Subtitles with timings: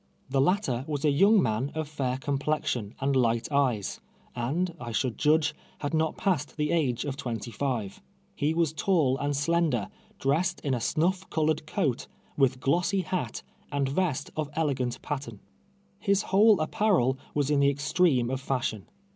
[0.31, 4.01] The latter was a young man of fair complexion and light eyes,
[4.35, 8.01] and, I should judge, had not passed the age of twenty five.
[8.33, 13.87] He was tall and slender, dressed in a snufi' colored coat, with glossy hat, and
[13.87, 15.39] vest of elegant pattern.
[15.99, 18.89] His whole apparel was in the extreme of fashion.